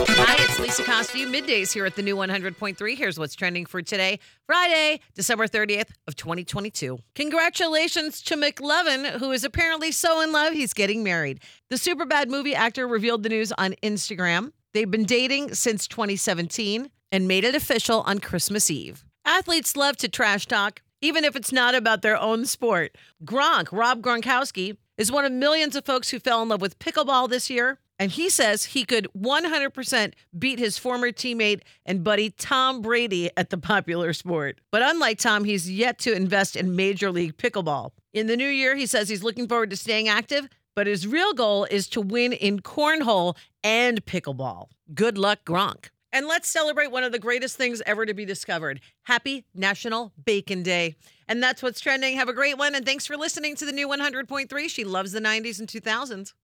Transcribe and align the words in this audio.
Hi, 0.00 0.36
it's 0.38 0.60
Lisa 0.60 0.84
Costi. 0.84 1.26
Middays 1.26 1.72
here 1.72 1.84
at 1.84 1.96
the 1.96 2.02
new 2.02 2.14
100.3. 2.14 2.96
Here's 2.96 3.18
what's 3.18 3.34
trending 3.34 3.66
for 3.66 3.82
today, 3.82 4.20
Friday, 4.46 5.00
December 5.14 5.48
30th 5.48 5.88
of 6.06 6.14
2022. 6.14 6.98
Congratulations 7.16 8.22
to 8.22 8.36
McLovin, 8.36 9.18
who 9.18 9.32
is 9.32 9.42
apparently 9.42 9.90
so 9.90 10.20
in 10.20 10.30
love 10.30 10.52
he's 10.52 10.72
getting 10.72 11.02
married. 11.02 11.40
The 11.68 11.76
Superbad 11.76 12.28
movie 12.28 12.54
actor 12.54 12.86
revealed 12.86 13.24
the 13.24 13.28
news 13.28 13.50
on 13.52 13.74
Instagram. 13.82 14.52
They've 14.72 14.90
been 14.90 15.04
dating 15.04 15.54
since 15.54 15.88
2017 15.88 16.90
and 17.10 17.26
made 17.26 17.42
it 17.42 17.56
official 17.56 18.02
on 18.02 18.20
Christmas 18.20 18.70
Eve. 18.70 19.04
Athletes 19.24 19.76
love 19.76 19.96
to 19.96 20.08
trash 20.08 20.46
talk, 20.46 20.82
even 21.00 21.24
if 21.24 21.34
it's 21.34 21.50
not 21.52 21.74
about 21.74 22.02
their 22.02 22.16
own 22.16 22.46
sport. 22.46 22.96
Gronk, 23.24 23.72
Rob 23.72 24.00
Gronkowski, 24.00 24.76
is 24.96 25.10
one 25.10 25.24
of 25.24 25.32
millions 25.32 25.74
of 25.74 25.84
folks 25.84 26.10
who 26.10 26.20
fell 26.20 26.40
in 26.42 26.48
love 26.48 26.60
with 26.60 26.78
pickleball 26.78 27.28
this 27.28 27.50
year. 27.50 27.78
And 27.98 28.12
he 28.12 28.30
says 28.30 28.66
he 28.66 28.84
could 28.84 29.08
100% 29.16 30.12
beat 30.38 30.58
his 30.58 30.78
former 30.78 31.10
teammate 31.10 31.62
and 31.84 32.04
buddy 32.04 32.30
Tom 32.30 32.80
Brady 32.80 33.30
at 33.36 33.50
the 33.50 33.58
popular 33.58 34.12
sport. 34.12 34.60
But 34.70 34.82
unlike 34.82 35.18
Tom, 35.18 35.44
he's 35.44 35.70
yet 35.70 35.98
to 36.00 36.12
invest 36.12 36.54
in 36.54 36.76
Major 36.76 37.10
League 37.10 37.36
Pickleball. 37.36 37.90
In 38.12 38.28
the 38.28 38.36
new 38.36 38.48
year, 38.48 38.76
he 38.76 38.86
says 38.86 39.08
he's 39.08 39.24
looking 39.24 39.48
forward 39.48 39.70
to 39.70 39.76
staying 39.76 40.08
active, 40.08 40.48
but 40.76 40.86
his 40.86 41.06
real 41.06 41.32
goal 41.32 41.66
is 41.70 41.88
to 41.88 42.00
win 42.00 42.32
in 42.32 42.60
cornhole 42.60 43.36
and 43.64 44.04
pickleball. 44.06 44.68
Good 44.94 45.18
luck, 45.18 45.40
Gronk. 45.44 45.90
And 46.12 46.26
let's 46.26 46.48
celebrate 46.48 46.90
one 46.90 47.04
of 47.04 47.12
the 47.12 47.18
greatest 47.18 47.56
things 47.56 47.82
ever 47.84 48.06
to 48.06 48.14
be 48.14 48.24
discovered. 48.24 48.80
Happy 49.02 49.44
National 49.54 50.12
Bacon 50.24 50.62
Day. 50.62 50.96
And 51.26 51.42
that's 51.42 51.62
what's 51.62 51.80
trending. 51.80 52.16
Have 52.16 52.30
a 52.30 52.32
great 52.32 52.56
one. 52.56 52.74
And 52.74 52.86
thanks 52.86 53.06
for 53.06 53.16
listening 53.16 53.56
to 53.56 53.66
the 53.66 53.72
new 53.72 53.86
100.3. 53.88 54.68
She 54.70 54.84
loves 54.84 55.12
the 55.12 55.20
90s 55.20 55.58
and 55.58 55.68
2000s. 55.68 56.32